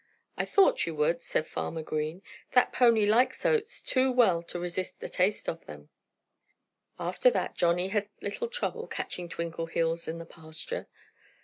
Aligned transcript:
"I 0.35 0.45
thought 0.45 0.87
you 0.87 0.95
would," 0.95 1.21
said 1.21 1.45
Farmer 1.45 1.83
Green. 1.83 2.23
"That 2.53 2.73
pony 2.73 3.05
likes 3.05 3.45
oats 3.45 3.83
too 3.83 4.11
well 4.11 4.41
to 4.41 4.57
resist 4.57 5.03
a 5.03 5.07
taste 5.07 5.47
of 5.47 5.67
them." 5.67 5.91
After 6.97 7.29
that 7.29 7.53
Johnnie 7.55 7.89
had 7.89 8.09
little 8.19 8.47
trouble 8.47 8.87
catching 8.87 9.29
Twinkleheels 9.29 10.07
in 10.07 10.17
the 10.17 10.25
pasture. 10.25 10.87